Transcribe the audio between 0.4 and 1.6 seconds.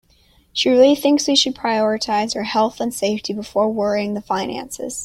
She really thinks we should